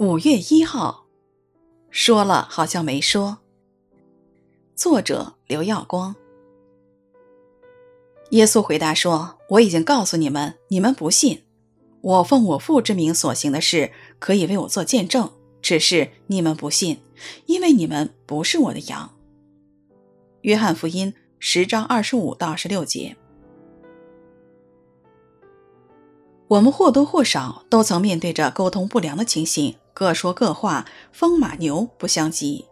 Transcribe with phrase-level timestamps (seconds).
[0.00, 1.04] 五月一号，
[1.90, 3.36] 说了好像没说。
[4.74, 6.16] 作者刘耀光。
[8.30, 11.42] 耶稣回答说：“我已经告诉你们，你们不信。
[12.00, 17.02] 我奉我父之名所行的事，可以为我做见证，只是你们不信，
[17.44, 19.14] 因为你们不是我的羊。”
[20.40, 23.18] 约翰福音十章二十五到二十六节。
[26.50, 29.76] 我们或多或少都曾面对着沟通不良的情形。
[29.94, 32.64] 各说各话，风马牛不相及。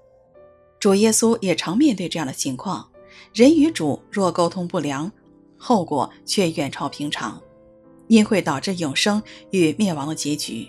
[0.80, 2.88] 主耶稣也常面对这样的情况。
[3.32, 5.12] 人与主若沟通不良，
[5.56, 7.40] 后果却远超平常，
[8.08, 10.66] 因会导致永生与灭亡的结局。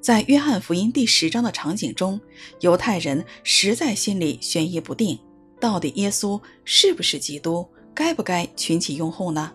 [0.00, 2.20] 在约翰福音第十章的场景中，
[2.60, 5.18] 犹太人实在心里悬疑不定：
[5.58, 7.66] 到底耶稣是不是基督？
[7.92, 9.50] 该不该群起拥护呢？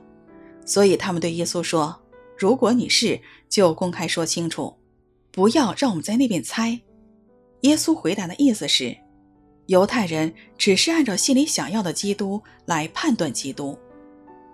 [0.65, 1.97] 所以他们对耶稣说
[2.39, 4.73] ：“如果你是，就公开说清楚。”
[5.31, 6.81] 不要让我们在那边猜。
[7.61, 8.97] 耶稣回答的意思是，
[9.67, 13.77] 犹太人只是按照心里想要的基督来判断基督，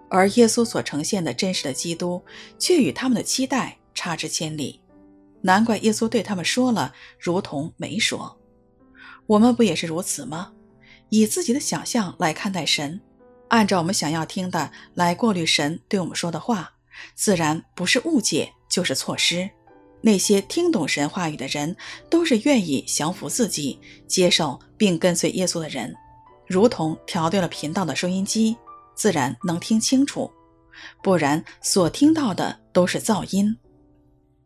[0.09, 2.21] 而耶稣所呈现的真实的基督
[2.59, 4.81] 却与他们的期待差之千里。
[5.41, 8.37] 难怪耶稣对他们说了，如同没说。
[9.27, 10.51] 我们不也是如此吗？
[11.09, 12.99] 以自己的想象来看待神，
[13.47, 16.73] 按照我们想要听的来过滤神对我们说的话，
[17.13, 19.49] 自然不是误解，就是错失。
[20.01, 21.75] 那些听懂神话语的人，
[22.09, 25.95] 都是愿意降服自己、接受并跟随耶稣的人，
[26.45, 28.55] 如同调对了频道的收音机，
[28.93, 30.29] 自然能听清楚；
[31.01, 33.57] 不然，所听到的都是噪音。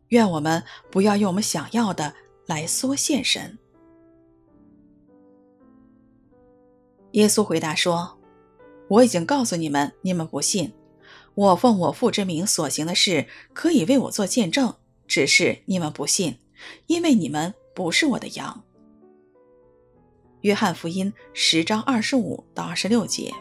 [0.08, 2.14] 愿我们不要用我们想要的
[2.46, 3.58] 来缩限神。
[7.12, 8.18] 耶稣回答说
[8.88, 10.72] ：“我已经告诉你们，你们不信。
[11.40, 14.74] 我奉我父之名所行的事，可以为我做见证。”
[15.08, 16.36] 只是你们不信，
[16.86, 18.62] 因为你们不是我的羊。
[20.42, 23.32] 约翰福音十章二十五到二十六节。